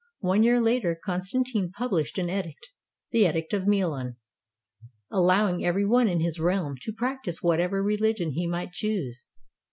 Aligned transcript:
One 0.21 0.41
year 0.41 0.59
later, 0.59 0.99
Constantine 0.99 1.69
published 1.71 2.17
an 2.17 2.27
edict 2.27 2.71
(the 3.11 3.27
Edict 3.29 3.53
of 3.53 3.67
Milan) 3.67 4.15
allowing 5.11 5.63
every 5.63 5.85
one 5.85 6.07
in 6.07 6.21
his 6.21 6.39
realm 6.39 6.75
to 6.81 6.91
practice 6.91 7.43
whatever 7.43 7.83
religion 7.83 8.31
he 8.31 8.47
might 8.47 8.71
choose. 8.71 9.27